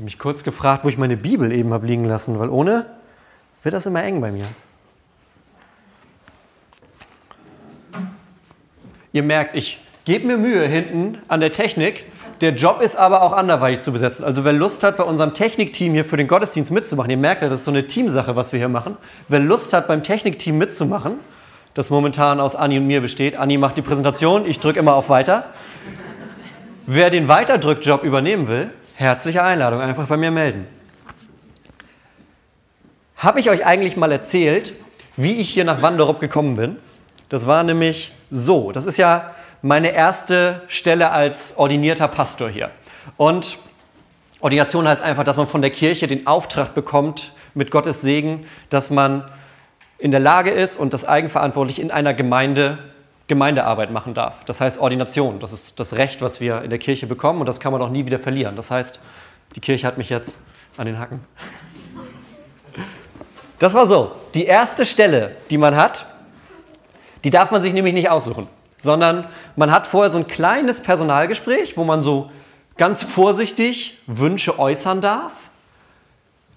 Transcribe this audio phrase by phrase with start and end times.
[0.00, 2.86] habe mich kurz gefragt, wo ich meine Bibel eben habe liegen lassen, weil ohne
[3.62, 4.46] wird das immer eng bei mir.
[9.12, 12.06] Ihr merkt, ich gebe mir Mühe hinten an der Technik.
[12.40, 14.24] Der Job ist aber auch anderweitig zu besetzen.
[14.24, 17.50] Also wer Lust hat, bei unserem Technikteam hier für den Gottesdienst mitzumachen, ihr merkt ja,
[17.50, 18.96] das ist so eine Teamsache, was wir hier machen.
[19.28, 21.16] Wer Lust hat, beim Technikteam mitzumachen,
[21.74, 23.36] das momentan aus Anni und mir besteht.
[23.36, 25.50] Anni macht die Präsentation, ich drücke immer auf Weiter.
[26.86, 28.70] Wer den Weiterdrückjob übernehmen will,
[29.00, 30.66] herzliche Einladung, einfach bei mir melden.
[33.16, 34.74] Habe ich euch eigentlich mal erzählt,
[35.16, 36.76] wie ich hier nach Wanderup gekommen bin?
[37.30, 38.72] Das war nämlich so.
[38.72, 42.70] Das ist ja meine erste Stelle als ordinierter Pastor hier.
[43.16, 43.56] Und
[44.40, 48.90] Ordination heißt einfach, dass man von der Kirche den Auftrag bekommt, mit Gottes Segen, dass
[48.90, 49.24] man
[49.98, 52.78] in der Lage ist und das eigenverantwortlich in einer Gemeinde
[53.30, 54.44] Gemeindearbeit machen darf.
[54.44, 55.38] Das heißt Ordination.
[55.38, 57.88] Das ist das Recht, was wir in der Kirche bekommen und das kann man auch
[57.88, 58.56] nie wieder verlieren.
[58.56, 59.00] Das heißt,
[59.54, 60.38] die Kirche hat mich jetzt
[60.76, 61.20] an den Hacken.
[63.60, 64.12] Das war so.
[64.34, 66.06] Die erste Stelle, die man hat,
[67.22, 71.76] die darf man sich nämlich nicht aussuchen, sondern man hat vorher so ein kleines Personalgespräch,
[71.76, 72.32] wo man so
[72.76, 75.32] ganz vorsichtig Wünsche äußern darf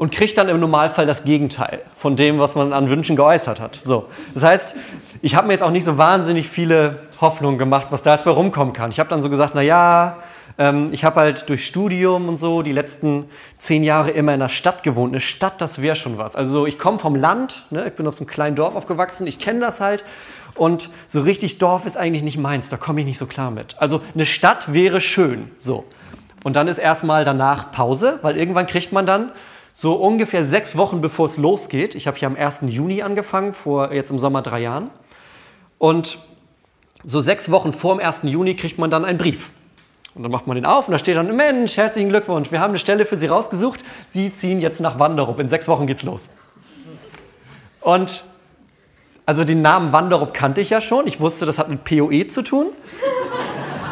[0.03, 3.79] und kriegt dann im Normalfall das Gegenteil von dem, was man an Wünschen geäußert hat.
[3.83, 4.09] So.
[4.33, 4.75] Das heißt,
[5.21, 8.31] ich habe mir jetzt auch nicht so wahnsinnig viele Hoffnungen gemacht, was da jetzt bei
[8.31, 8.91] rumkommen kann.
[8.91, 10.17] Ich habe dann so gesagt, na ja,
[10.57, 14.49] ähm, ich habe halt durch Studium und so die letzten zehn Jahre immer in einer
[14.49, 15.13] Stadt gewohnt.
[15.13, 16.35] Eine Stadt, das wäre schon was.
[16.35, 19.39] Also ich komme vom Land, ne, ich bin auf so einem kleinen Dorf aufgewachsen, ich
[19.39, 20.03] kenne das halt.
[20.55, 23.77] Und so richtig Dorf ist eigentlich nicht meins, da komme ich nicht so klar mit.
[23.79, 25.85] Also eine Stadt wäre schön, so.
[26.43, 29.31] Und dann ist erstmal danach Pause, weil irgendwann kriegt man dann
[29.73, 31.95] so ungefähr sechs Wochen bevor es losgeht.
[31.95, 32.61] Ich habe hier am 1.
[32.67, 34.89] Juni angefangen, vor jetzt im Sommer drei Jahren.
[35.79, 36.19] Und
[37.03, 38.21] so sechs Wochen vor dem 1.
[38.23, 39.49] Juni kriegt man dann einen Brief.
[40.15, 42.69] Und dann macht man den auf und da steht dann, Mensch, herzlichen Glückwunsch, wir haben
[42.69, 43.83] eine Stelle für Sie rausgesucht.
[44.05, 45.39] Sie ziehen jetzt nach Wanderup.
[45.39, 46.29] In sechs Wochen geht's los.
[47.81, 48.23] Und
[49.25, 51.07] also den Namen Wanderup kannte ich ja schon.
[51.07, 52.67] Ich wusste, das hat mit POE zu tun.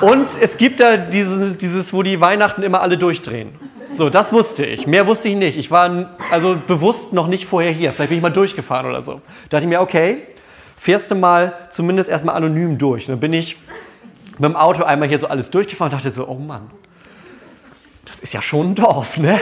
[0.01, 3.49] Und es gibt da dieses, dieses, wo die Weihnachten immer alle durchdrehen.
[3.93, 4.87] So, das wusste ich.
[4.87, 5.57] Mehr wusste ich nicht.
[5.57, 7.91] Ich war also bewusst noch nicht vorher hier.
[7.91, 9.15] Vielleicht bin ich mal durchgefahren oder so.
[9.49, 10.23] Da dachte ich mir, okay,
[10.77, 13.07] fährst du mal zumindest erstmal anonym durch.
[13.07, 13.57] Und dann bin ich
[14.37, 16.71] mit dem Auto einmal hier so alles durchgefahren und dachte so, oh Mann,
[18.05, 19.39] das ist ja schon ein Dorf, ne?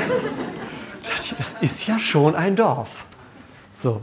[1.31, 3.05] Das ist ja schon ein Dorf.
[3.71, 4.01] So.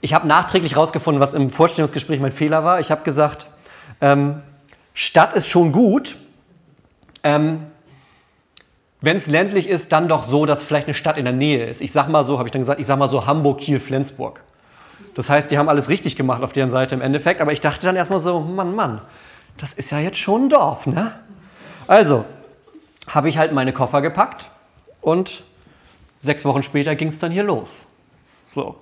[0.00, 2.78] Ich habe nachträglich herausgefunden, was im Vorstellungsgespräch mein Fehler war.
[2.78, 3.46] Ich habe gesagt,
[4.00, 4.42] ähm,
[4.94, 6.16] Stadt ist schon gut.
[7.24, 7.66] Ähm,
[9.06, 11.80] wenn es ländlich ist, dann doch so, dass vielleicht eine Stadt in der Nähe ist.
[11.80, 14.40] Ich sag mal so, habe ich dann gesagt, ich sag mal so Hamburg, Kiel, Flensburg.
[15.14, 17.86] Das heißt, die haben alles richtig gemacht auf deren Seite im Endeffekt, aber ich dachte
[17.86, 19.00] dann erstmal so, Mann, Mann,
[19.58, 21.12] das ist ja jetzt schon ein Dorf, ne?
[21.86, 22.24] Also,
[23.06, 24.50] habe ich halt meine Koffer gepackt
[25.00, 25.44] und
[26.18, 27.82] sechs Wochen später ging es dann hier los.
[28.48, 28.74] So.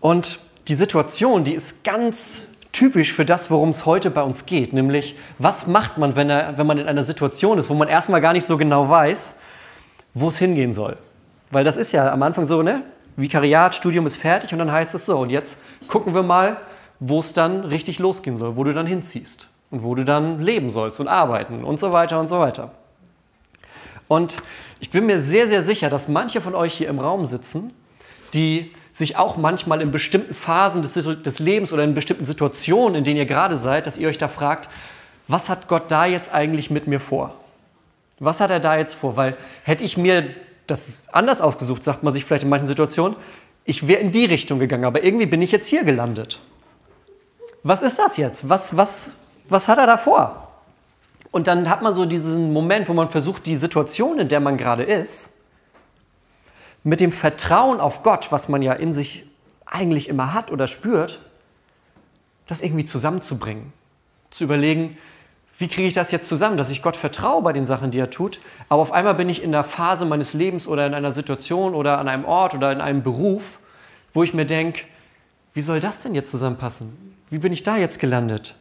[0.00, 2.38] Und die Situation, die ist ganz
[2.74, 6.58] typisch für das, worum es heute bei uns geht, nämlich was macht man, wenn, er,
[6.58, 9.38] wenn man in einer Situation ist, wo man erstmal gar nicht so genau weiß,
[10.12, 10.96] wo es hingehen soll.
[11.50, 12.82] Weil das ist ja am Anfang so, ne?
[13.16, 16.56] Vikariat, Studium ist fertig und dann heißt es so, und jetzt gucken wir mal,
[16.98, 20.70] wo es dann richtig losgehen soll, wo du dann hinziehst und wo du dann leben
[20.70, 22.72] sollst und arbeiten und so weiter und so weiter.
[24.08, 24.38] Und
[24.80, 27.72] ich bin mir sehr, sehr sicher, dass manche von euch hier im Raum sitzen,
[28.34, 33.04] die sich auch manchmal in bestimmten Phasen des, des Lebens oder in bestimmten Situationen, in
[33.04, 34.70] denen ihr gerade seid, dass ihr euch da fragt,
[35.26, 37.34] was hat Gott da jetzt eigentlich mit mir vor?
[38.20, 39.16] Was hat er da jetzt vor?
[39.16, 40.30] Weil hätte ich mir
[40.68, 43.16] das anders ausgesucht, sagt man sich vielleicht in manchen Situationen,
[43.64, 46.38] ich wäre in die Richtung gegangen, aber irgendwie bin ich jetzt hier gelandet.
[47.64, 48.48] Was ist das jetzt?
[48.48, 49.10] Was, was,
[49.48, 50.48] was hat er da vor?
[51.32, 54.56] Und dann hat man so diesen Moment, wo man versucht, die Situation, in der man
[54.56, 55.33] gerade ist,
[56.84, 59.26] mit dem Vertrauen auf Gott, was man ja in sich
[59.66, 61.18] eigentlich immer hat oder spürt,
[62.46, 63.72] das irgendwie zusammenzubringen.
[64.30, 64.96] Zu überlegen,
[65.58, 68.10] wie kriege ich das jetzt zusammen, dass ich Gott vertraue bei den Sachen, die er
[68.10, 71.74] tut, aber auf einmal bin ich in einer Phase meines Lebens oder in einer Situation
[71.74, 73.58] oder an einem Ort oder in einem Beruf,
[74.12, 74.82] wo ich mir denke,
[75.54, 77.16] wie soll das denn jetzt zusammenpassen?
[77.30, 78.56] Wie bin ich da jetzt gelandet?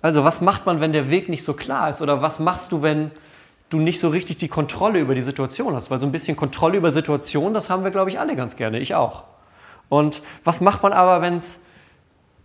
[0.00, 2.00] Also was macht man, wenn der Weg nicht so klar ist?
[2.00, 3.10] Oder was machst du, wenn
[3.70, 5.90] du nicht so richtig die Kontrolle über die Situation hast.
[5.90, 8.78] Weil so ein bisschen Kontrolle über Situationen, das haben wir, glaube ich, alle ganz gerne.
[8.78, 9.24] Ich auch.
[9.88, 11.62] Und was macht man aber, wenn es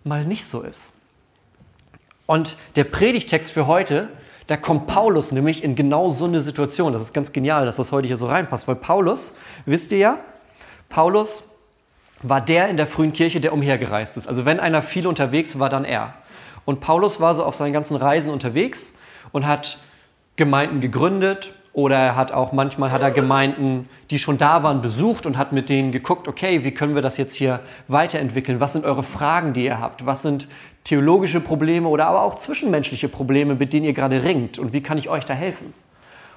[0.03, 0.91] mal nicht so ist?
[2.25, 4.09] Und der Predigtext für heute,
[4.47, 6.93] da kommt Paulus nämlich in genau so eine Situation.
[6.93, 8.67] Das ist ganz genial, dass das heute hier so reinpasst.
[8.67, 9.35] Weil Paulus,
[9.65, 10.17] wisst ihr ja,
[10.89, 11.49] Paulus
[12.21, 14.27] war der in der frühen Kirche, der umhergereist ist.
[14.27, 16.13] Also wenn einer viel unterwegs war, dann er.
[16.65, 18.93] Und Paulus war so auf seinen ganzen Reisen unterwegs
[19.33, 19.77] und hat
[20.35, 25.25] Gemeinden gegründet Oder er hat auch manchmal hat er Gemeinden, die schon da waren, besucht
[25.25, 28.59] und hat mit denen geguckt, okay, wie können wir das jetzt hier weiterentwickeln?
[28.59, 30.05] Was sind eure Fragen, die ihr habt?
[30.05, 30.47] Was sind
[30.83, 34.59] theologische Probleme oder aber auch zwischenmenschliche Probleme, mit denen ihr gerade ringt?
[34.59, 35.73] Und wie kann ich euch da helfen?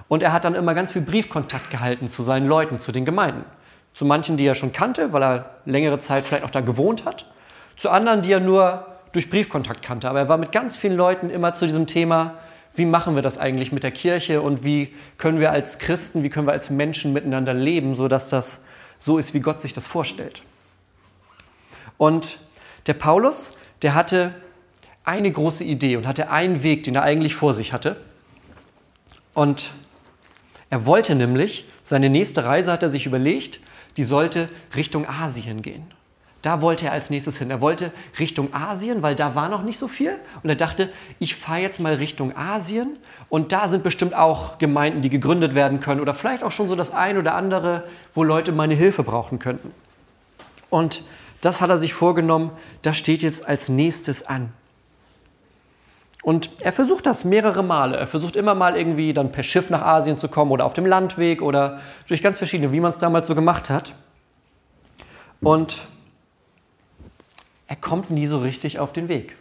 [0.09, 3.45] Und er hat dann immer ganz viel Briefkontakt gehalten zu seinen Leuten, zu den Gemeinden.
[3.93, 7.27] Zu manchen, die er schon kannte, weil er längere Zeit vielleicht auch da gewohnt hat.
[7.77, 10.09] Zu anderen, die er nur durch Briefkontakt kannte.
[10.09, 12.35] Aber er war mit ganz vielen Leuten immer zu diesem Thema,
[12.77, 16.31] wie machen wir das eigentlich mit der Kirche und wie können wir als Christen, wie
[16.31, 18.65] können wir als Menschen miteinander leben, sodass das
[18.99, 20.43] so ist, wie Gott sich das vorstellt.
[21.99, 22.39] Und
[22.87, 24.35] der Paulus, der hatte
[25.05, 27.97] eine große Idee und hatte einen Weg, den er eigentlich vor sich hatte.
[29.35, 29.71] Und
[30.69, 33.61] er wollte nämlich, seine nächste Reise hat er sich überlegt,
[33.97, 35.87] die sollte Richtung Asien gehen.
[36.47, 37.51] Da wollte er als nächstes hin.
[37.51, 37.91] Er wollte
[38.21, 40.15] Richtung Asien, weil da war noch nicht so viel.
[40.45, 42.99] Und er dachte, ich fahre jetzt mal Richtung Asien.
[43.29, 46.01] Und da sind bestimmt auch Gemeinden, die gegründet werden können.
[46.01, 47.83] Oder vielleicht auch schon so das ein oder andere,
[48.15, 49.73] wo Leute meine Hilfe brauchen könnten.
[50.71, 51.03] Und
[51.41, 52.53] das hat er sich vorgenommen.
[52.83, 54.53] Das steht jetzt als nächstes an.
[56.23, 57.97] Und er versucht das mehrere Male.
[57.97, 60.87] Er versucht immer mal irgendwie dann per Schiff nach Asien zu kommen oder auf dem
[60.87, 63.95] Landweg oder durch ganz verschiedene, wie man es damals so gemacht hat.
[65.41, 65.89] Und
[67.67, 69.37] er kommt nie so richtig auf den Weg.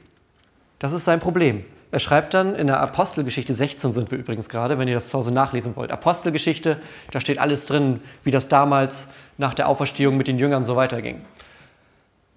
[0.79, 1.63] Das ist sein Problem.
[1.91, 5.17] Er schreibt dann in der Apostelgeschichte 16 sind wir übrigens gerade, wenn ihr das zu
[5.17, 5.91] Hause nachlesen wollt.
[5.91, 6.77] Apostelgeschichte,
[7.11, 11.21] da steht alles drin, wie das damals nach der Auferstehung mit den Jüngern so weiterging.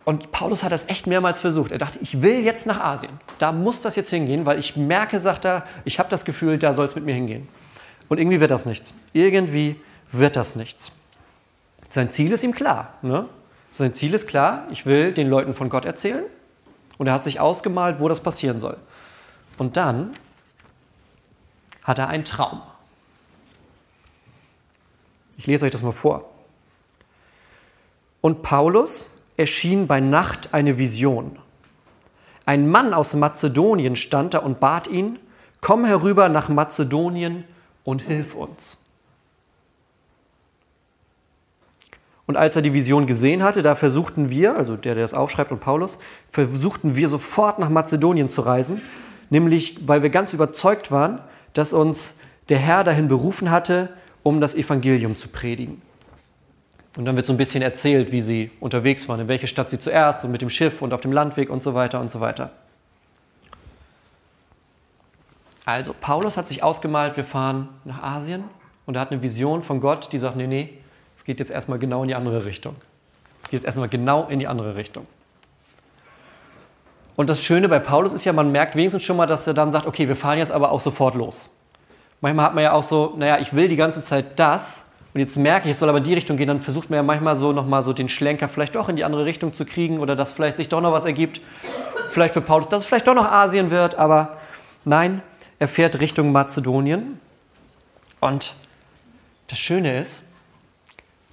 [0.05, 1.73] Und Paulus hat das echt mehrmals versucht.
[1.73, 3.13] Er dachte, ich will jetzt nach Asien.
[3.39, 6.73] Da muss das jetzt hingehen, weil ich merke, sagt er, ich habe das Gefühl, da
[6.73, 7.49] soll es mit mir hingehen.
[8.09, 8.95] Und irgendwie wird das nichts.
[9.13, 9.77] Irgendwie
[10.11, 10.93] wird das nichts.
[11.91, 12.95] Sein Ziel ist ihm klar.
[13.03, 13.27] Ne?
[13.79, 16.25] Sein Ziel ist klar, ich will den Leuten von Gott erzählen.
[16.99, 18.77] Und er hat sich ausgemalt, wo das passieren soll.
[19.57, 20.17] Und dann
[21.85, 22.61] hat er einen Traum.
[25.37, 26.29] Ich lese euch das mal vor.
[28.21, 31.39] Und Paulus erschien bei Nacht eine Vision.
[32.47, 35.21] Ein Mann aus Mazedonien stand da und bat ihn,
[35.61, 37.45] komm herüber nach Mazedonien
[37.85, 38.79] und hilf uns.
[42.29, 45.51] Und als er die Vision gesehen hatte, da versuchten wir, also der, der das aufschreibt
[45.51, 45.99] und Paulus,
[46.31, 48.83] versuchten wir sofort nach Mazedonien zu reisen,
[49.31, 51.23] nämlich weil wir ganz überzeugt waren,
[51.55, 52.17] dass uns
[52.51, 53.89] der Herr dahin berufen hatte,
[54.23, 55.81] um das Evangelium zu predigen.
[56.99, 59.81] Und dann wird so ein bisschen erzählt, wie sie unterwegs waren, in welche Stadt sie
[59.81, 62.51] zuerst und mit dem Schiff und auf dem Landweg und so weiter und so weiter.
[65.65, 68.45] Also, Paulus hat sich ausgemalt, wir fahren nach Asien
[68.85, 70.78] und er hat eine Vision von Gott, die sagt, nee, nee,
[71.29, 72.73] geht jetzt erstmal genau in die andere Richtung.
[73.43, 75.07] Es geht jetzt erstmal genau in die andere Richtung.
[77.17, 79.71] Und das Schöne bei Paulus ist ja, man merkt wenigstens schon mal, dass er dann
[79.71, 81.51] sagt, okay, wir fahren jetzt aber auch sofort los.
[82.23, 85.37] Manchmal hat man ja auch so, naja, ich will die ganze Zeit das und jetzt
[85.37, 87.53] merke ich, es soll aber in die Richtung gehen, dann versucht man ja manchmal so
[87.53, 90.57] nochmal so den Schlenker vielleicht doch in die andere Richtung zu kriegen oder dass vielleicht
[90.57, 91.43] sich doch noch was ergibt.
[92.09, 94.39] Vielleicht für Paulus, dass es vielleicht doch noch Asien wird, aber
[94.87, 95.21] nein,
[95.59, 97.21] er fährt Richtung Mazedonien.
[98.19, 98.55] Und
[99.49, 100.23] das Schöne ist,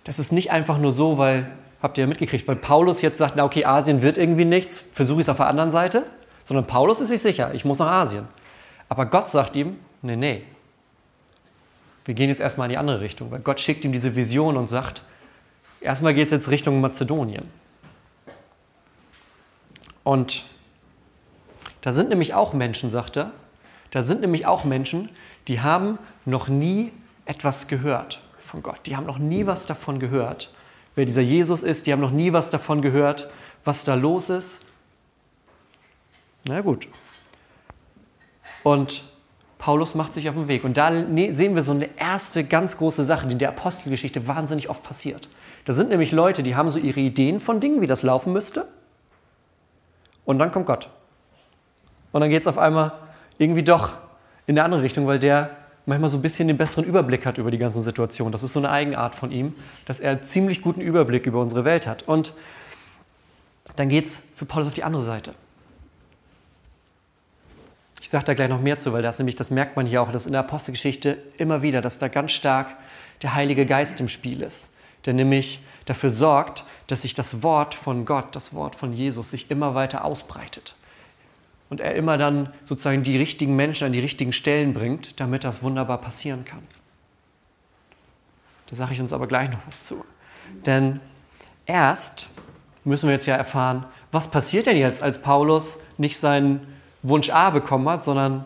[0.06, 3.36] das ist nicht einfach nur so, weil, habt ihr ja mitgekriegt, weil Paulus jetzt sagt,
[3.36, 6.04] na okay, Asien wird irgendwie nichts, versuche ich es auf der anderen Seite,
[6.46, 8.28] sondern Paulus ist sich sicher, ich muss nach Asien.
[8.88, 10.44] Aber Gott sagt ihm, nee, nee,
[12.06, 14.70] wir gehen jetzt erstmal in die andere Richtung, weil Gott schickt ihm diese Vision und
[14.70, 15.02] sagt,
[15.82, 17.50] erstmal geht es jetzt Richtung Mazedonien.
[20.04, 20.44] Und
[21.82, 23.32] da sind nämlich auch Menschen, sagt er,
[23.90, 25.10] da sind nämlich auch Menschen,
[25.48, 26.92] die haben noch nie
[27.26, 28.22] etwas gehört
[28.56, 28.80] von Gott.
[28.86, 30.50] Die haben noch nie was davon gehört,
[30.96, 31.88] wer dieser Jesus ist.
[31.88, 33.30] Die haben noch nie was davon gehört,
[33.66, 34.60] was da los ist.
[36.46, 36.88] Na gut.
[38.64, 39.04] Und
[39.58, 40.64] Paulus macht sich auf den Weg.
[40.64, 44.26] Und da ne, sehen wir so eine erste ganz große Sache, die in der Apostelgeschichte
[44.26, 45.28] wahnsinnig oft passiert.
[45.66, 48.70] Da sind nämlich Leute, die haben so ihre Ideen von Dingen, wie das laufen müsste.
[50.24, 50.90] Und dann kommt Gott.
[52.14, 52.94] Und dann geht es auf einmal
[53.38, 53.90] irgendwie doch
[54.48, 57.52] in eine andere Richtung, weil der manchmal so ein bisschen den besseren Überblick hat über
[57.52, 58.32] die ganze Situation.
[58.32, 59.54] Das ist so eine Eigenart von ihm,
[59.86, 62.04] dass er einen ziemlich guten Überblick über unsere Welt hat.
[62.04, 62.34] Und
[63.76, 65.34] dann geht es für Paulus auf die andere Seite.
[68.02, 70.12] Ich sage da gleich noch mehr zu, weil das nämlich, das merkt man hier auch,
[70.12, 72.76] dass in der Apostelgeschichte immer wieder, dass da ganz stark
[73.22, 74.68] der Heilige Geist im Spiel ist,
[75.06, 79.50] der nämlich dafür sorgt, dass sich das Wort von Gott, das Wort von Jesus sich
[79.50, 80.76] immer weiter ausbreitet
[81.70, 85.64] und er immer dann sozusagen die richtigen Menschen an die richtigen Stellen bringt, damit das
[85.64, 86.62] wunderbar passieren kann.
[88.70, 90.04] Da sage ich uns aber gleich noch was zu.
[90.66, 91.00] Denn
[91.66, 92.28] erst
[92.84, 96.66] müssen wir jetzt ja erfahren, was passiert denn jetzt, als Paulus nicht seinen
[97.04, 98.46] Wunsch A bekommen hat, sondern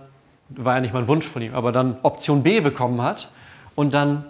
[0.50, 3.30] war ja nicht mal ein Wunsch von ihm, aber dann Option B bekommen hat
[3.76, 4.26] und dann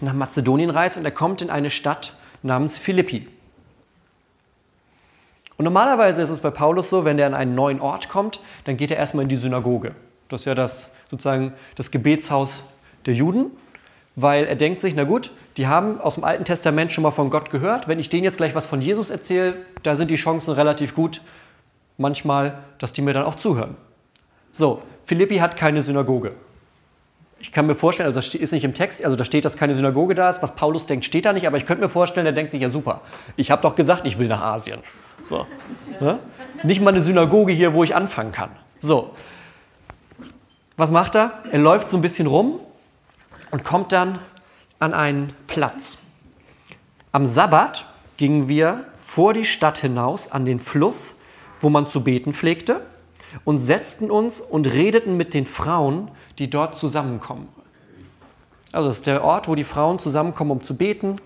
[0.00, 3.28] nach Mazedonien reist und er kommt in eine Stadt namens Philippi.
[5.58, 8.76] Und normalerweise ist es bei Paulus so, wenn er an einen neuen Ort kommt, dann
[8.76, 9.94] geht er erstmal in die Synagoge.
[10.28, 12.60] Das ist ja das sozusagen das Gebetshaus
[13.06, 13.50] der Juden,
[14.16, 17.30] weil er denkt sich, na gut, die haben aus dem Alten Testament schon mal von
[17.30, 17.88] Gott gehört.
[17.88, 21.22] Wenn ich denen jetzt gleich was von Jesus erzähle, da sind die Chancen relativ gut,
[21.96, 23.76] manchmal, dass die mir dann auch zuhören.
[24.52, 26.32] So, Philippi hat keine Synagoge.
[27.38, 29.74] Ich kann mir vorstellen, also das ist nicht im Text, also da steht, dass keine
[29.74, 30.42] Synagoge da ist.
[30.42, 32.70] Was Paulus denkt, steht da nicht, aber ich könnte mir vorstellen, der denkt sich, ja
[32.70, 33.02] super,
[33.36, 34.80] ich habe doch gesagt, ich will nach Asien.
[35.26, 35.46] So.
[36.00, 36.18] Ne?
[36.62, 38.50] Nicht mal eine Synagoge hier, wo ich anfangen kann.
[38.80, 39.12] So.
[40.76, 41.42] Was macht er?
[41.50, 42.60] Er läuft so ein bisschen rum
[43.50, 44.18] und kommt dann
[44.78, 45.98] an einen Platz.
[47.12, 51.18] Am Sabbat gingen wir vor die Stadt hinaus an den Fluss,
[51.60, 52.82] wo man zu beten pflegte,
[53.44, 57.48] und setzten uns und redeten mit den Frauen, die dort zusammenkommen.
[58.72, 61.20] Also das ist der Ort, wo die Frauen zusammenkommen, um zu beten,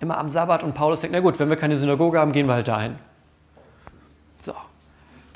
[0.00, 0.62] immer am Sabbat.
[0.62, 2.96] Und Paulus sagt, na gut, wenn wir keine Synagoge haben, gehen wir halt dahin.
[4.40, 4.54] So,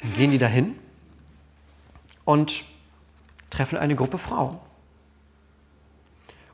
[0.03, 0.75] dann gehen die dahin
[2.25, 2.65] und
[3.51, 4.59] treffen eine Gruppe Frauen.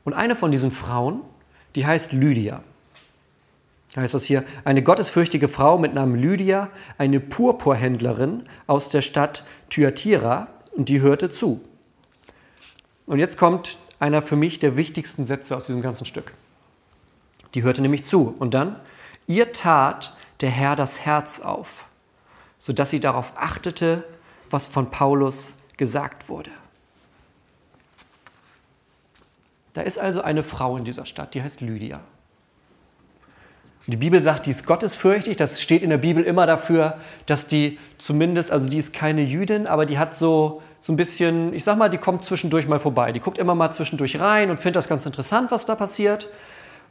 [0.03, 1.21] Und eine von diesen Frauen,
[1.75, 2.61] die heißt Lydia.
[3.93, 9.45] Da heißt das hier, eine gottesfürchtige Frau mit Namen Lydia, eine Purpurhändlerin aus der Stadt
[9.69, 11.61] Thyatira, und die hörte zu.
[13.05, 16.33] Und jetzt kommt einer für mich der wichtigsten Sätze aus diesem ganzen Stück.
[17.55, 18.35] Die hörte nämlich zu.
[18.37, 18.75] Und dann,
[19.27, 21.85] ihr tat der Herr das Herz auf,
[22.59, 24.03] sodass sie darauf achtete,
[24.49, 26.51] was von Paulus gesagt wurde.
[29.73, 32.01] Da ist also eine Frau in dieser Stadt, die heißt Lydia.
[33.87, 35.37] Die Bibel sagt, die ist gottesfürchtig.
[35.37, 39.67] Das steht in der Bibel immer dafür, dass die zumindest, also die ist keine Jüdin,
[39.67, 43.11] aber die hat so, so ein bisschen, ich sag mal, die kommt zwischendurch mal vorbei.
[43.11, 46.27] Die guckt immer mal zwischendurch rein und findet das ganz interessant, was da passiert.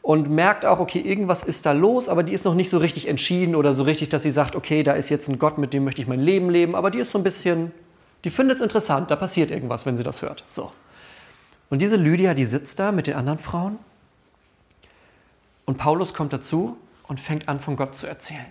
[0.04, 3.08] Und merkt auch, okay, irgendwas ist da los, aber die ist noch nicht so richtig
[3.08, 5.82] entschieden oder so richtig, dass sie sagt, okay, da ist jetzt ein Gott, mit dem
[5.82, 6.74] möchte ich mein Leben leben.
[6.74, 7.72] Aber die ist so ein bisschen,
[8.22, 10.44] die findet es interessant, da passiert irgendwas, wenn sie das hört.
[10.46, 10.72] So.
[11.70, 13.78] Und diese Lydia, die sitzt da mit den anderen Frauen
[15.64, 16.76] und Paulus kommt dazu
[17.08, 18.44] und fängt an, von Gott zu erzählen.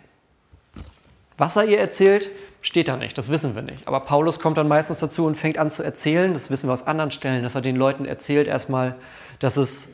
[1.38, 2.30] Was er ihr erzählt,
[2.64, 3.88] steht da nicht, das wissen wir nicht.
[3.88, 6.88] Aber Paulus kommt dann meistens dazu und fängt an zu erzählen, das wissen wir aus
[6.88, 8.96] anderen Stellen, dass er den Leuten erzählt erstmal,
[9.38, 9.90] dass es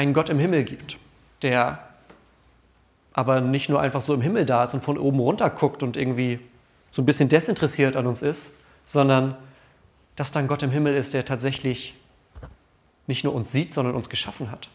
[0.00, 0.96] einen Gott im Himmel gibt,
[1.42, 1.78] der
[3.12, 5.98] aber nicht nur einfach so im Himmel da ist und von oben runter guckt und
[5.98, 6.38] irgendwie
[6.90, 8.50] so ein bisschen desinteressiert an uns ist,
[8.86, 9.36] sondern
[10.16, 11.94] dass dann Gott im Himmel ist, der tatsächlich
[13.08, 14.70] nicht nur uns sieht, sondern uns geschaffen hat.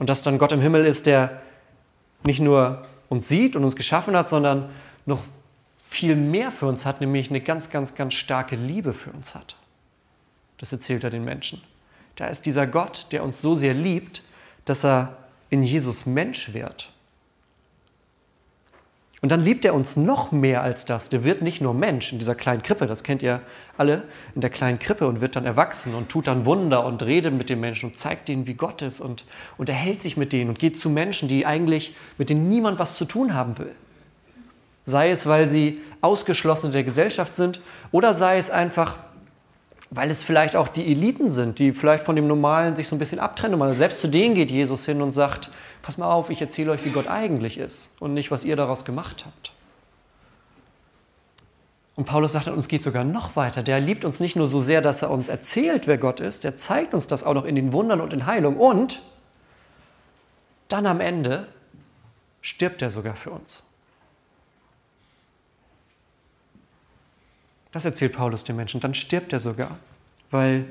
[0.00, 1.40] Und dass dann Gott im Himmel ist, der
[2.24, 4.68] nicht nur uns sieht und uns geschaffen hat, sondern
[5.06, 5.22] noch
[5.78, 9.54] viel mehr für uns hat, nämlich eine ganz, ganz, ganz starke Liebe für uns hat.
[10.58, 11.62] Das erzählt er den Menschen.
[12.18, 14.22] Da ist dieser Gott, der uns so sehr liebt,
[14.64, 15.16] dass er
[15.50, 16.90] in Jesus Mensch wird.
[19.22, 21.10] Und dann liebt er uns noch mehr als das.
[21.10, 23.40] Der wird nicht nur Mensch in dieser kleinen Krippe, das kennt ihr
[23.76, 24.02] alle,
[24.34, 27.50] in der kleinen Krippe und wird dann erwachsen und tut dann Wunder und redet mit
[27.50, 29.24] den Menschen und zeigt denen, wie Gott ist und,
[29.56, 32.96] und erhält sich mit denen und geht zu Menschen, die eigentlich mit denen niemand was
[32.96, 33.74] zu tun haben will.
[34.86, 37.60] Sei es, weil sie ausgeschlossen der Gesellschaft sind
[37.92, 38.96] oder sei es einfach,
[39.90, 42.98] weil es vielleicht auch die Eliten sind, die vielleicht von dem Normalen sich so ein
[42.98, 43.60] bisschen abtrennen.
[43.60, 45.50] Und selbst zu denen geht Jesus hin und sagt,
[45.82, 48.84] pass mal auf, ich erzähle euch, wie Gott eigentlich ist und nicht, was ihr daraus
[48.84, 49.52] gemacht habt.
[51.96, 53.62] Und Paulus sagt, uns geht sogar noch weiter.
[53.62, 56.56] Der liebt uns nicht nur so sehr, dass er uns erzählt, wer Gott ist, der
[56.56, 58.56] zeigt uns das auch noch in den Wundern und in Heilung.
[58.56, 59.00] Und
[60.68, 61.48] dann am Ende
[62.40, 63.64] stirbt er sogar für uns.
[67.72, 68.80] Das erzählt Paulus den Menschen.
[68.80, 69.78] Dann stirbt er sogar,
[70.30, 70.66] weil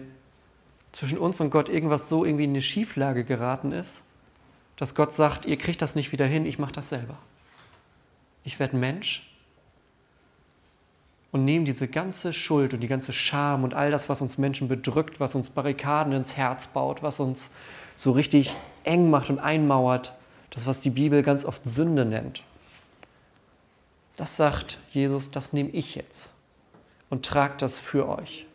[0.92, 4.02] zwischen uns und Gott irgendwas so irgendwie in eine Schieflage geraten ist,
[4.78, 7.18] dass Gott sagt, ihr kriegt das nicht wieder hin, ich mache das selber.
[8.44, 9.30] Ich werde Mensch
[11.32, 14.68] und nehme diese ganze Schuld und die ganze Scham und all das, was uns Menschen
[14.68, 17.50] bedrückt, was uns Barrikaden ins Herz baut, was uns
[17.96, 20.14] so richtig eng macht und einmauert,
[20.52, 22.44] das, was die Bibel ganz oft Sünde nennt.
[24.16, 26.32] Das sagt Jesus, das nehme ich jetzt
[27.10, 28.46] und trage das für euch.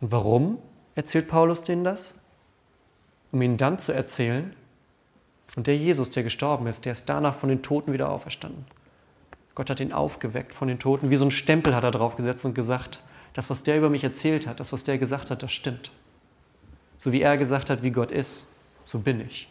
[0.00, 0.58] Und warum
[0.94, 2.20] erzählt Paulus denen das?
[3.32, 4.54] um ihnen dann zu erzählen,
[5.56, 8.64] und der Jesus, der gestorben ist, der ist danach von den Toten wieder auferstanden.
[9.56, 12.54] Gott hat ihn aufgeweckt von den Toten, wie so ein Stempel hat er draufgesetzt und
[12.54, 13.02] gesagt,
[13.34, 15.90] das, was der über mich erzählt hat, das, was der gesagt hat, das stimmt.
[16.98, 18.48] So wie er gesagt hat, wie Gott ist,
[18.84, 19.48] so bin ich.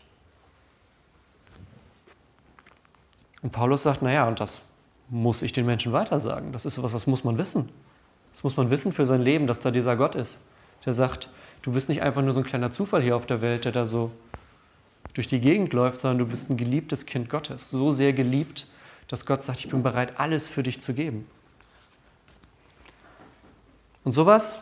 [3.42, 4.62] Und Paulus sagt, naja, und das
[5.10, 6.52] muss ich den Menschen weitersagen.
[6.52, 7.70] Das ist etwas, das muss man wissen.
[8.34, 10.40] Das muss man wissen für sein Leben, dass da dieser Gott ist,
[10.86, 11.30] der sagt,
[11.62, 13.86] du bist nicht einfach nur so ein kleiner Zufall hier auf der Welt, der da
[13.86, 14.12] so
[15.14, 17.70] durch die Gegend läuft, sondern du bist ein geliebtes Kind Gottes.
[17.70, 18.68] So sehr geliebt,
[19.08, 21.28] dass Gott sagt, ich bin bereit, alles für dich zu geben.
[24.04, 24.62] Und sowas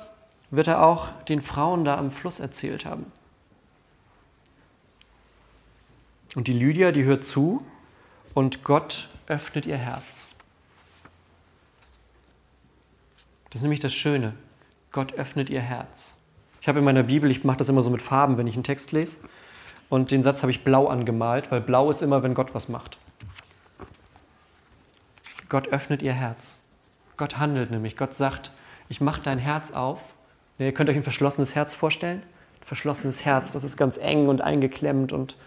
[0.49, 3.11] wird er auch den Frauen da am Fluss erzählt haben.
[6.35, 7.65] Und die Lydia, die hört zu
[8.33, 10.29] und Gott öffnet ihr Herz.
[13.49, 14.33] Das ist nämlich das Schöne.
[14.91, 16.15] Gott öffnet ihr Herz.
[16.61, 18.63] Ich habe in meiner Bibel, ich mache das immer so mit Farben, wenn ich einen
[18.63, 19.17] Text lese.
[19.89, 22.97] Und den Satz habe ich blau angemalt, weil blau ist immer, wenn Gott was macht.
[25.49, 26.57] Gott öffnet ihr Herz.
[27.15, 27.95] Gott handelt nämlich.
[27.95, 28.51] Gott sagt,
[28.89, 29.99] ich mache dein Herz auf.
[30.59, 32.21] Ihr könnt euch ein verschlossenes Herz vorstellen.
[32.61, 35.37] Ein verschlossenes Herz, das ist ganz eng und eingeklemmt und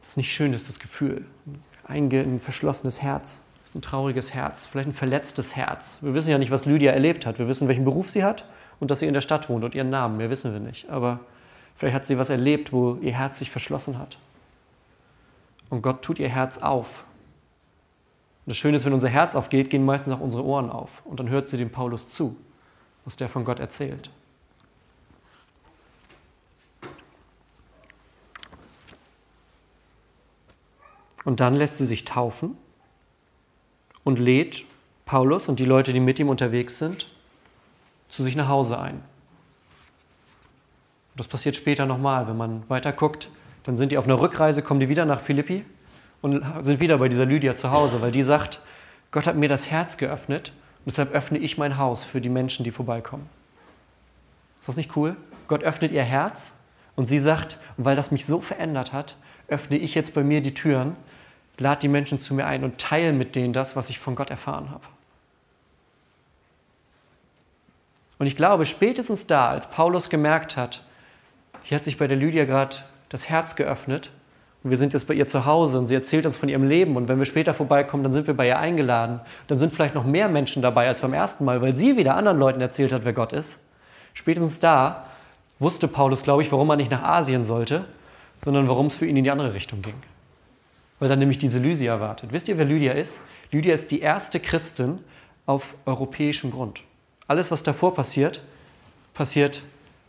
[0.00, 1.26] das ist nicht schön, das ist das Gefühl.
[1.84, 3.42] Ein, ein verschlossenes Herz.
[3.70, 6.00] Ist ein trauriges Herz, vielleicht ein verletztes Herz.
[6.02, 7.38] Wir wissen ja nicht, was Lydia erlebt hat.
[7.38, 8.44] Wir wissen, welchen Beruf sie hat
[8.80, 10.16] und dass sie in der Stadt wohnt und ihren Namen.
[10.16, 10.90] Mehr wissen wir nicht.
[10.90, 11.20] Aber
[11.76, 14.18] vielleicht hat sie was erlebt, wo ihr Herz sich verschlossen hat.
[15.68, 17.04] Und Gott tut ihr Herz auf.
[18.44, 21.02] Und das Schöne ist, wenn unser Herz aufgeht, gehen meistens auch unsere Ohren auf.
[21.04, 22.36] Und dann hört sie dem Paulus zu,
[23.04, 24.10] was der von Gott erzählt.
[31.24, 32.56] Und dann lässt sie sich taufen
[34.10, 34.64] und lädt
[35.06, 37.06] Paulus und die Leute, die mit ihm unterwegs sind,
[38.08, 39.00] zu sich nach Hause ein.
[41.16, 42.26] Das passiert später nochmal.
[42.26, 43.28] Wenn man weiter guckt,
[43.62, 45.64] dann sind die auf einer Rückreise, kommen die wieder nach Philippi
[46.22, 48.60] und sind wieder bei dieser Lydia zu Hause, weil die sagt,
[49.12, 52.64] Gott hat mir das Herz geöffnet und deshalb öffne ich mein Haus für die Menschen,
[52.64, 53.28] die vorbeikommen.
[54.60, 55.16] Ist das nicht cool?
[55.46, 56.58] Gott öffnet ihr Herz
[56.96, 59.14] und sie sagt, weil das mich so verändert hat,
[59.46, 60.96] öffne ich jetzt bei mir die Türen,
[61.60, 64.30] lade die Menschen zu mir ein und teile mit denen das, was ich von Gott
[64.30, 64.82] erfahren habe.
[68.18, 70.82] Und ich glaube, spätestens da, als Paulus gemerkt hat,
[71.62, 72.76] hier hat sich bei der Lydia gerade
[73.10, 74.10] das Herz geöffnet
[74.62, 76.96] und wir sind jetzt bei ihr zu Hause und sie erzählt uns von ihrem Leben
[76.96, 79.20] und wenn wir später vorbeikommen, dann sind wir bei ihr eingeladen.
[79.46, 82.38] Dann sind vielleicht noch mehr Menschen dabei als beim ersten Mal, weil sie wieder anderen
[82.38, 83.66] Leuten erzählt hat, wer Gott ist.
[84.12, 85.06] Spätestens da
[85.58, 87.84] wusste Paulus, glaube ich, warum er nicht nach Asien sollte,
[88.44, 89.94] sondern warum es für ihn in die andere Richtung ging
[91.00, 92.32] weil dann nämlich diese Lydia wartet.
[92.32, 93.22] Wisst ihr, wer Lydia ist?
[93.50, 95.00] Lydia ist die erste Christin
[95.46, 96.82] auf europäischem Grund.
[97.26, 98.40] Alles, was davor passiert,
[99.14, 99.62] passiert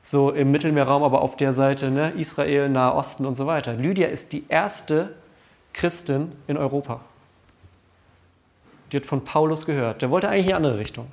[0.04, 2.12] so im Mittelmeerraum, aber auf der Seite ne?
[2.18, 3.74] Israel, Nahe Osten und so weiter.
[3.74, 5.14] Lydia ist die erste
[5.74, 7.00] Christin in Europa.
[8.92, 10.02] Die hat von Paulus gehört.
[10.02, 11.08] Der wollte eigentlich in die andere Richtung.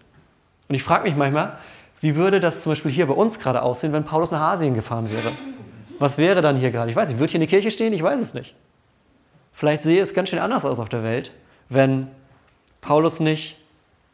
[0.69, 1.59] Und ich frage mich manchmal,
[2.01, 5.11] wie würde das zum Beispiel hier bei uns gerade aussehen, wenn Paulus nach Asien gefahren
[5.11, 5.33] wäre?
[5.99, 6.91] Was wäre dann hier gerade?
[6.91, 7.93] Ich weiß nicht, wird hier eine Kirche stehen?
[7.93, 8.55] Ich weiß es nicht.
[9.59, 11.33] Vielleicht sehe es ganz schön anders aus auf der Welt,
[11.69, 12.07] wenn
[12.81, 13.57] Paulus nicht,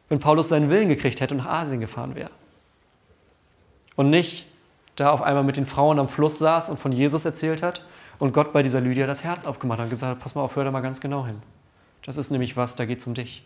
[0.09, 2.31] wenn Paulus seinen Willen gekriegt hätte und nach Asien gefahren wäre.
[3.95, 4.47] Und nicht
[4.97, 7.85] da auf einmal mit den Frauen am Fluss saß und von Jesus erzählt hat
[8.19, 10.57] und Gott bei dieser Lydia das Herz aufgemacht hat und gesagt hat, pass mal auf,
[10.57, 11.43] hör da mal ganz genau hin.
[12.07, 13.45] Das ist nämlich was, da geht es um dich.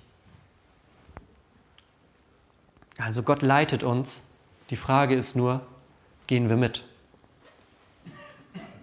[2.96, 4.24] Also Gott leitet uns.
[4.70, 5.62] Die Frage ist nur,
[6.28, 6.84] gehen wir mit?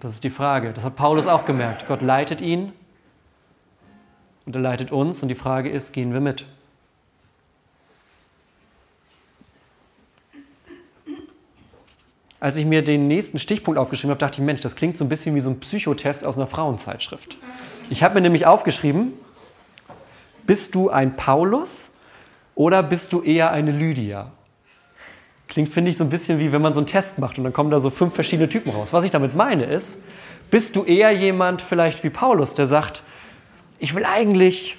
[0.02, 0.74] Das ist die Frage.
[0.74, 1.88] Das hat Paulus auch gemerkt.
[1.88, 2.74] Gott leitet ihn
[4.46, 6.46] und er leitet uns und die Frage ist, gehen wir mit?
[12.40, 15.10] Als ich mir den nächsten Stichpunkt aufgeschrieben habe, dachte ich, Mensch, das klingt so ein
[15.10, 17.38] bisschen wie so ein Psychotest aus einer Frauenzeitschrift.
[17.90, 19.14] Ich habe mir nämlich aufgeschrieben,
[20.46, 21.90] bist du ein Paulus
[22.54, 24.32] oder bist du eher eine Lydia?
[25.48, 27.54] Klingt, finde ich, so ein bisschen wie wenn man so einen Test macht und dann
[27.54, 28.94] kommen da so fünf verschiedene Typen raus.
[28.94, 30.04] Was ich damit meine ist,
[30.52, 33.02] bist du eher jemand vielleicht wie Paulus, der sagt,
[33.80, 34.78] ich will eigentlich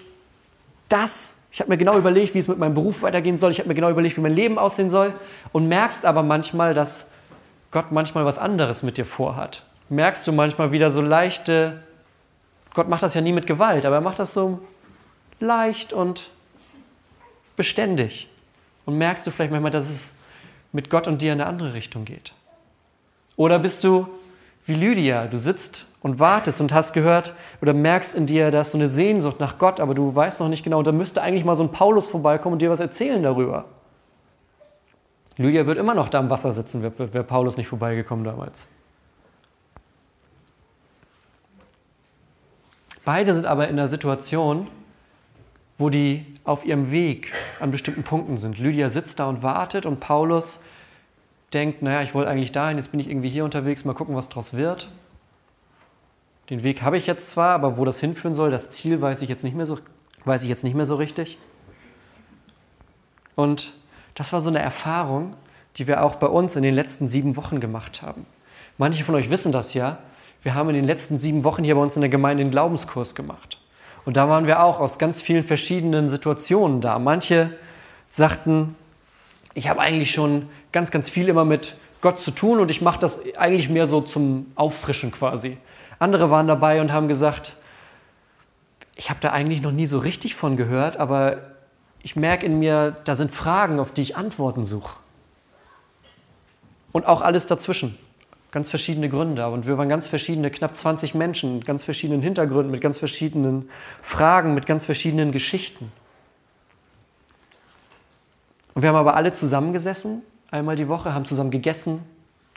[0.88, 1.36] das.
[1.50, 3.50] Ich habe mir genau überlegt, wie es mit meinem Beruf weitergehen soll.
[3.50, 5.14] Ich habe mir genau überlegt, wie mein Leben aussehen soll.
[5.52, 7.10] Und merkst aber manchmal, dass
[7.70, 9.62] Gott manchmal was anderes mit dir vorhat.
[9.88, 11.82] Merkst du manchmal wieder so leichte,
[12.74, 14.60] Gott macht das ja nie mit Gewalt, aber er macht das so
[15.40, 16.30] leicht und
[17.56, 18.28] beständig.
[18.84, 20.14] Und merkst du vielleicht manchmal, dass es
[20.72, 22.32] mit Gott und dir in eine andere Richtung geht.
[23.36, 24.08] Oder bist du
[24.66, 28.70] wie Lydia, du sitzt und wartest und hast gehört oder merkst in dir, da ist
[28.70, 31.44] so eine Sehnsucht nach Gott, aber du weißt noch nicht genau, und da müsste eigentlich
[31.44, 33.64] mal so ein Paulus vorbeikommen und dir was erzählen darüber.
[35.36, 38.68] Lydia wird immer noch da am Wasser sitzen, wäre wär Paulus nicht vorbeigekommen damals.
[43.04, 44.68] Beide sind aber in einer Situation,
[45.78, 48.60] wo die auf ihrem Weg an bestimmten Punkten sind.
[48.60, 50.60] Lydia sitzt da und wartet und Paulus
[51.52, 54.28] denkt, naja, ich wollte eigentlich dahin, jetzt bin ich irgendwie hier unterwegs, mal gucken, was
[54.28, 54.88] draus wird.
[56.50, 59.28] Den Weg habe ich jetzt zwar, aber wo das hinführen soll, das Ziel weiß ich
[59.28, 59.78] jetzt nicht mehr so,
[60.24, 61.38] weiß ich jetzt nicht mehr so richtig.
[63.34, 63.72] Und
[64.14, 65.34] das war so eine Erfahrung,
[65.76, 68.26] die wir auch bei uns in den letzten sieben Wochen gemacht haben.
[68.78, 69.98] Manche von euch wissen das ja.
[70.42, 73.14] Wir haben in den letzten sieben Wochen hier bei uns in der Gemeinde einen Glaubenskurs
[73.14, 73.58] gemacht.
[74.04, 76.98] Und da waren wir auch aus ganz vielen verschiedenen Situationen da.
[76.98, 77.50] Manche
[78.08, 78.76] sagten,
[79.54, 83.00] ich habe eigentlich schon ganz, ganz viel immer mit Gott zu tun und ich mache
[83.00, 85.58] das eigentlich mehr so zum Auffrischen quasi.
[85.98, 87.54] Andere waren dabei und haben gesagt,
[88.96, 91.38] ich habe da eigentlich noch nie so richtig von gehört, aber
[92.02, 94.96] ich merke in mir, da sind Fragen, auf die ich Antworten suche.
[96.92, 97.98] Und auch alles dazwischen.
[98.52, 99.46] Ganz verschiedene Gründe.
[99.48, 103.68] Und wir waren ganz verschiedene, knapp 20 Menschen, mit ganz verschiedenen Hintergründen, mit ganz verschiedenen
[104.00, 105.92] Fragen, mit ganz verschiedenen Geschichten.
[108.72, 112.00] Und wir haben aber alle zusammengesessen, einmal die Woche, haben zusammen gegessen,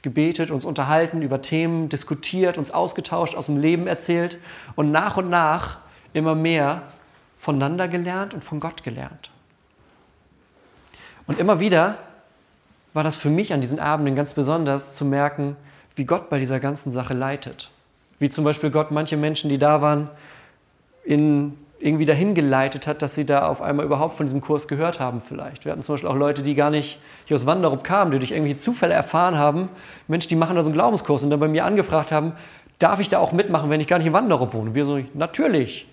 [0.02, 4.38] gebetet, uns unterhalten über Themen, diskutiert, uns ausgetauscht, aus dem Leben erzählt
[4.76, 5.80] und nach und nach
[6.14, 6.84] immer mehr
[7.38, 9.30] voneinander gelernt und von Gott gelernt.
[11.28, 11.98] Und immer wieder
[12.94, 15.56] war das für mich an diesen Abenden ganz besonders zu merken,
[15.96, 17.70] wie Gott bei dieser ganzen Sache leitet.
[18.20, 20.10] Wie zum Beispiel Gott manche Menschen, die da waren,
[21.04, 25.00] in, irgendwie dahin geleitet hat, dass sie da auf einmal überhaupt von diesem Kurs gehört
[25.00, 25.64] haben vielleicht.
[25.64, 28.32] Wir hatten zum Beispiel auch Leute, die gar nicht hier aus Wanderup kamen, die durch
[28.32, 29.70] irgendwelche Zufälle erfahren haben,
[30.08, 32.34] Mensch, die machen da so einen Glaubenskurs und dann bei mir angefragt haben,
[32.80, 34.70] darf ich da auch mitmachen, wenn ich gar nicht in Wanderup wohne?
[34.70, 35.88] Und wir so, natürlich.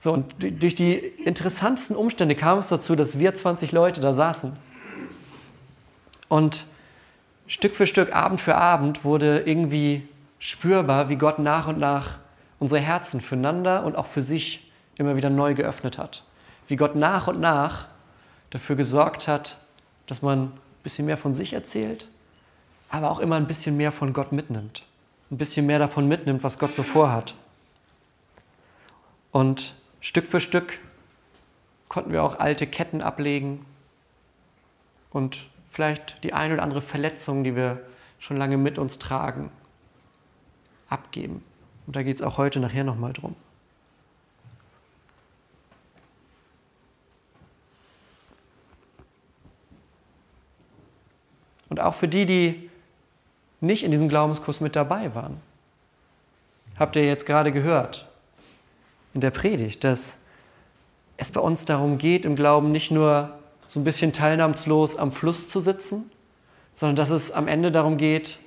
[0.00, 4.52] So, und durch die interessantesten Umstände kam es dazu, dass wir 20 Leute da saßen.
[6.28, 6.64] Und
[7.46, 10.06] Stück für Stück, Abend für Abend wurde irgendwie
[10.38, 12.18] spürbar, wie Gott nach und nach
[12.58, 16.24] unsere Herzen füreinander und auch für sich immer wieder neu geöffnet hat.
[16.66, 17.86] Wie Gott nach und nach
[18.50, 19.58] dafür gesorgt hat,
[20.06, 22.08] dass man ein bisschen mehr von sich erzählt,
[22.88, 24.84] aber auch immer ein bisschen mehr von Gott mitnimmt.
[25.30, 27.34] Ein bisschen mehr davon mitnimmt, was Gott so vorhat.
[29.30, 30.78] Und Stück für Stück
[31.88, 33.64] konnten wir auch alte Ketten ablegen
[35.10, 37.80] und vielleicht die ein oder andere Verletzung, die wir
[38.18, 39.50] schon lange mit uns tragen,
[40.88, 41.44] abgeben.
[41.88, 43.34] Und da geht es auch heute nachher nochmal drum.
[51.70, 52.70] Und auch für die, die
[53.62, 55.40] nicht in diesem Glaubenskurs mit dabei waren,
[56.78, 58.06] habt ihr jetzt gerade gehört,
[59.14, 60.20] in der Predigt, dass
[61.16, 65.48] es bei uns darum geht, im Glauben nicht nur so ein bisschen teilnahmslos am Fluss
[65.48, 66.10] zu sitzen,
[66.74, 68.40] sondern dass es am Ende darum geht,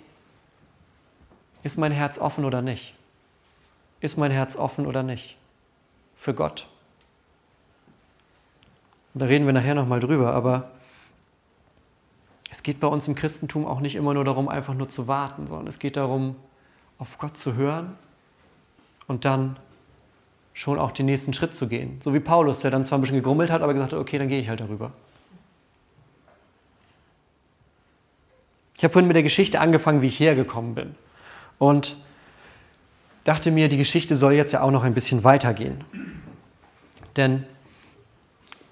[1.63, 2.93] ist mein Herz offen oder nicht?
[4.01, 5.37] Ist mein Herz offen oder nicht?
[6.15, 6.67] Für Gott.
[9.13, 10.71] Da reden wir nachher nochmal drüber, aber
[12.49, 15.47] es geht bei uns im Christentum auch nicht immer nur darum, einfach nur zu warten,
[15.47, 16.35] sondern es geht darum,
[16.97, 17.97] auf Gott zu hören
[19.07, 19.57] und dann
[20.53, 21.99] schon auch den nächsten Schritt zu gehen.
[22.03, 24.27] So wie Paulus, der dann zwar ein bisschen gegrummelt hat, aber gesagt hat, okay, dann
[24.27, 24.91] gehe ich halt darüber.
[28.75, 30.95] Ich habe vorhin mit der Geschichte angefangen, wie ich hergekommen bin.
[31.59, 31.95] Und
[33.23, 35.83] dachte mir, die Geschichte soll jetzt ja auch noch ein bisschen weitergehen.
[37.17, 37.43] Denn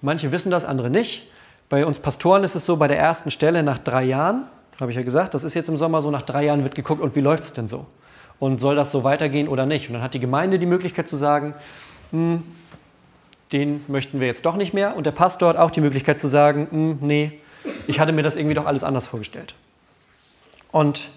[0.02, 1.30] manche wissen das, andere nicht.
[1.70, 4.46] Bei uns Pastoren ist es so, bei der ersten Stelle nach drei Jahren,
[4.80, 7.02] habe ich ja gesagt, das ist jetzt im Sommer so, nach drei Jahren wird geguckt,
[7.02, 7.86] und wie läuft es denn so?
[8.40, 9.90] Und soll das so weitergehen oder nicht?
[9.90, 11.54] Und dann hat die Gemeinde die Möglichkeit zu sagen,
[12.12, 12.44] hm,
[13.52, 14.96] den möchten wir jetzt doch nicht mehr.
[14.96, 17.34] Und der Pastor hat auch die Möglichkeit zu sagen, hm, nee,
[17.88, 19.54] ich hatte mir das irgendwie doch alles anders vorgestellt.
[20.72, 21.10] Und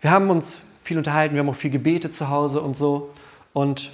[0.00, 3.10] wir haben uns viel unterhalten, wir haben auch viel gebetet zu Hause und so.
[3.52, 3.90] Und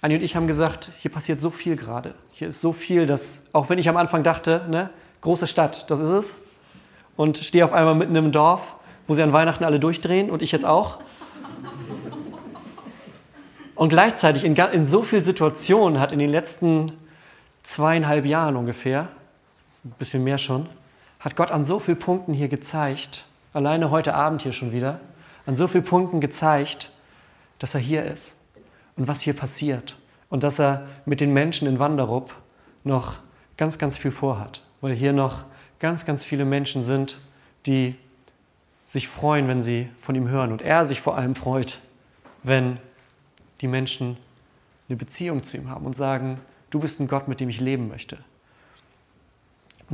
[0.00, 2.14] Anni und ich haben gesagt, hier passiert so viel gerade.
[2.32, 4.90] Hier ist so viel, dass, auch wenn ich am Anfang dachte, ne,
[5.20, 6.34] große Stadt, das ist es,
[7.16, 8.74] und stehe auf einmal mitten im Dorf,
[9.06, 10.98] wo sie an Weihnachten alle durchdrehen und ich jetzt auch.
[13.74, 16.92] Und gleichzeitig in, in so vielen Situationen hat in den letzten
[17.62, 19.08] zweieinhalb Jahren ungefähr,
[19.84, 20.66] ein bisschen mehr schon,
[21.20, 25.00] hat Gott an so vielen Punkten hier gezeigt, alleine heute Abend hier schon wieder,
[25.46, 26.90] an so vielen Punkten gezeigt,
[27.58, 28.36] dass er hier ist
[28.96, 29.96] und was hier passiert
[30.28, 32.34] und dass er mit den Menschen in Wanderup
[32.82, 33.16] noch
[33.56, 35.44] ganz, ganz viel vorhat, weil hier noch
[35.78, 37.18] ganz, ganz viele Menschen sind,
[37.66, 37.96] die
[38.84, 40.52] sich freuen, wenn sie von ihm hören.
[40.52, 41.80] Und er sich vor allem freut,
[42.42, 42.78] wenn
[43.60, 44.18] die Menschen
[44.88, 46.40] eine Beziehung zu ihm haben und sagen,
[46.70, 48.18] du bist ein Gott, mit dem ich leben möchte.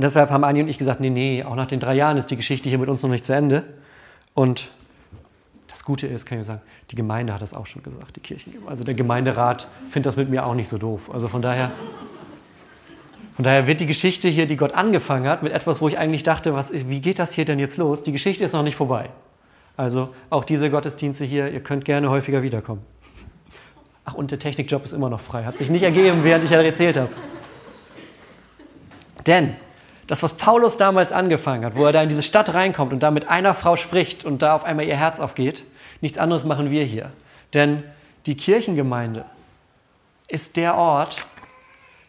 [0.01, 2.31] Und deshalb haben Anni und ich gesagt, nee, nee, auch nach den drei Jahren ist
[2.31, 3.63] die Geschichte hier mit uns noch nicht zu Ende.
[4.33, 4.69] Und
[5.67, 8.51] das Gute ist, kann ich sagen, die Gemeinde hat das auch schon gesagt, die Kirchen.
[8.65, 11.11] Also der Gemeinderat findet das mit mir auch nicht so doof.
[11.13, 11.69] Also von daher
[13.35, 16.23] von daher wird die Geschichte hier, die Gott angefangen hat, mit etwas, wo ich eigentlich
[16.23, 18.01] dachte, was, wie geht das hier denn jetzt los?
[18.01, 19.11] Die Geschichte ist noch nicht vorbei.
[19.77, 22.81] Also auch diese Gottesdienste hier, ihr könnt gerne häufiger wiederkommen.
[24.03, 25.43] Ach, und der Technikjob ist immer noch frei.
[25.43, 27.09] Hat sich nicht ergeben, während ich erzählt habe.
[29.27, 29.53] Denn
[30.11, 33.11] das, was Paulus damals angefangen hat, wo er da in diese Stadt reinkommt und da
[33.11, 35.63] mit einer Frau spricht und da auf einmal ihr Herz aufgeht,
[36.01, 37.13] nichts anderes machen wir hier.
[37.53, 37.83] Denn
[38.25, 39.23] die Kirchengemeinde
[40.27, 41.23] ist der Ort,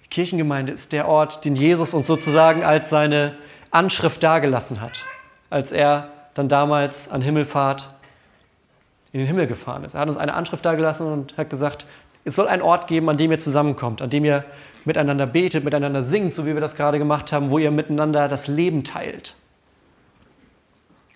[0.03, 3.37] die Kirchengemeinde ist der Ort, den Jesus uns sozusagen als seine
[3.71, 5.05] Anschrift dargelassen hat,
[5.49, 7.89] als er dann damals an Himmelfahrt
[9.13, 9.95] in den Himmel gefahren ist.
[9.95, 11.87] Er hat uns eine Anschrift dargelassen und hat gesagt,
[12.25, 14.45] es soll einen Ort geben, an dem ihr zusammenkommt, an dem ihr
[14.85, 18.47] miteinander betet, miteinander singt, so wie wir das gerade gemacht haben, wo ihr miteinander das
[18.47, 19.35] Leben teilt.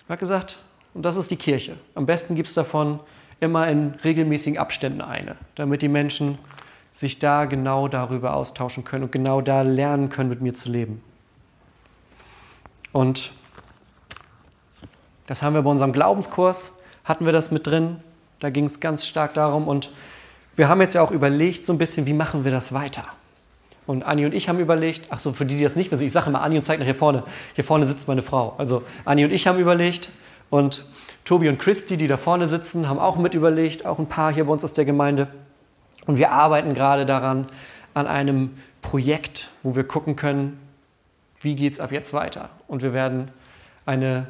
[0.07, 0.57] Er hat gesagt,
[0.93, 1.77] und das ist die Kirche.
[1.95, 2.99] Am besten gibt es davon
[3.39, 6.37] immer in regelmäßigen Abständen eine, damit die Menschen
[6.91, 11.03] sich da genau darüber austauschen können und genau da lernen können, mit mir zu leben.
[12.91, 13.31] Und
[15.27, 17.97] das haben wir bei unserem Glaubenskurs, hatten wir das mit drin.
[18.39, 19.67] Da ging es ganz stark darum.
[19.67, 19.91] Und
[20.55, 23.03] wir haben jetzt ja auch überlegt, so ein bisschen, wie machen wir das weiter?
[23.87, 26.11] Und Anni und ich haben überlegt, ach so, für die, die das nicht wissen, ich
[26.11, 27.23] sage immer Anni und zeigt nach hier vorne.
[27.55, 28.53] Hier vorne sitzt meine Frau.
[28.57, 30.09] Also Anni und ich haben überlegt
[30.49, 30.85] und
[31.23, 34.45] Tobi und Christi, die da vorne sitzen, haben auch mit überlegt, auch ein paar hier
[34.45, 35.29] bei uns aus der Gemeinde.
[36.05, 37.47] Und wir arbeiten gerade daran,
[37.93, 40.59] an einem Projekt, wo wir gucken können,
[41.41, 42.49] wie geht es ab jetzt weiter.
[42.67, 43.31] Und wir werden
[43.85, 44.27] eine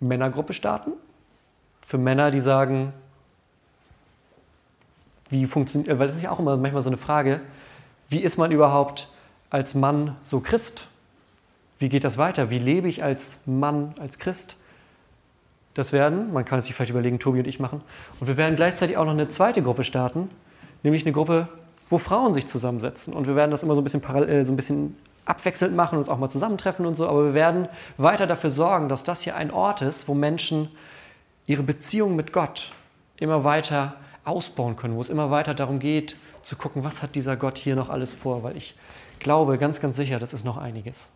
[0.00, 0.92] Männergruppe starten.
[1.86, 2.92] Für Männer, die sagen,
[5.28, 7.40] wie funktioniert, weil das ist ja auch immer manchmal so eine Frage,
[8.08, 9.08] wie ist man überhaupt
[9.50, 10.86] als Mann so Christ?
[11.78, 12.50] Wie geht das weiter?
[12.50, 14.56] Wie lebe ich als Mann, als Christ?
[15.74, 17.82] Das werden, man kann es sich vielleicht überlegen, Tobi und ich machen.
[18.18, 20.30] Und wir werden gleichzeitig auch noch eine zweite Gruppe starten,
[20.82, 21.48] nämlich eine Gruppe,
[21.90, 23.12] wo Frauen sich zusammensetzen.
[23.12, 25.98] Und wir werden das immer so ein bisschen, parallel, äh, so ein bisschen abwechselnd machen,
[25.98, 27.06] uns auch mal zusammentreffen und so.
[27.06, 30.70] Aber wir werden weiter dafür sorgen, dass das hier ein Ort ist, wo Menschen
[31.46, 32.72] ihre Beziehung mit Gott
[33.18, 36.16] immer weiter ausbauen können, wo es immer weiter darum geht,
[36.46, 38.76] zu gucken, was hat dieser Gott hier noch alles vor, weil ich
[39.18, 41.10] glaube ganz, ganz sicher, das ist noch einiges.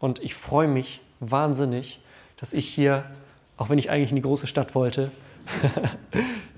[0.00, 2.00] Und ich freue mich wahnsinnig,
[2.38, 3.04] dass ich hier,
[3.56, 5.12] auch wenn ich eigentlich in die große Stadt wollte,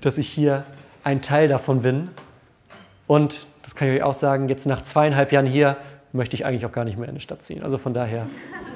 [0.01, 0.65] dass ich hier
[1.03, 2.09] ein Teil davon bin.
[3.05, 5.77] Und das kann ich euch auch sagen, jetzt nach zweieinhalb Jahren hier
[6.11, 7.61] möchte ich eigentlich auch gar nicht mehr in die Stadt ziehen.
[7.61, 8.25] Also von daher,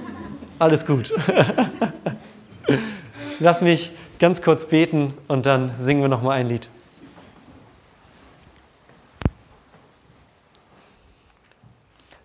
[0.59, 1.11] alles gut.
[3.39, 6.69] Lass mich ganz kurz beten und dann singen wir noch mal ein Lied.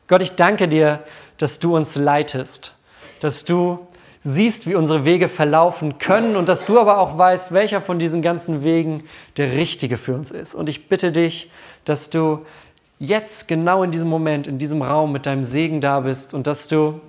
[0.08, 1.00] Gott, ich danke dir,
[1.38, 2.74] dass du uns leitest,
[3.20, 3.86] dass du
[4.22, 8.22] siehst, wie unsere Wege verlaufen können und dass du aber auch weißt, welcher von diesen
[8.22, 9.04] ganzen Wegen
[9.36, 10.54] der richtige für uns ist.
[10.54, 11.50] Und ich bitte dich,
[11.84, 12.44] dass du
[12.98, 16.68] jetzt genau in diesem Moment, in diesem Raum mit deinem Segen da bist und dass
[16.68, 17.00] du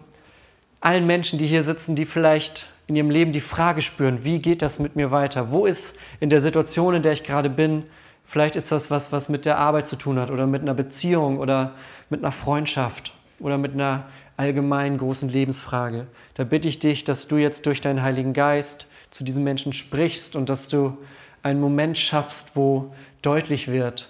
[0.80, 4.62] allen Menschen, die hier sitzen, die vielleicht in ihrem Leben die Frage spüren, wie geht
[4.62, 5.52] das mit mir weiter?
[5.52, 7.84] Wo ist in der Situation, in der ich gerade bin,
[8.28, 11.40] vielleicht ist das was, was mit der Arbeit zu tun hat oder mit einer Beziehung
[11.40, 11.74] oder
[12.10, 16.08] mit einer Freundschaft oder mit einer allgemeinen großen Lebensfrage.
[16.36, 20.36] Da bitte ich dich, dass du jetzt durch deinen Heiligen Geist zu diesen Menschen sprichst
[20.36, 20.98] und dass du
[21.42, 24.10] einen Moment schaffst, wo deutlich wird,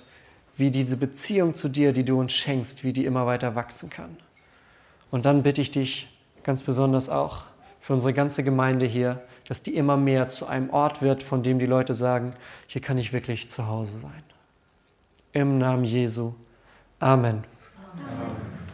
[0.57, 4.17] wie diese Beziehung zu dir, die du uns schenkst, wie die immer weiter wachsen kann.
[5.11, 6.09] Und dann bitte ich dich
[6.43, 7.43] ganz besonders auch
[7.79, 11.57] für unsere ganze Gemeinde hier, dass die immer mehr zu einem Ort wird, von dem
[11.57, 12.33] die Leute sagen,
[12.67, 14.23] hier kann ich wirklich zu Hause sein.
[15.31, 16.33] Im Namen Jesu.
[16.99, 17.43] Amen.
[17.93, 18.66] Amen.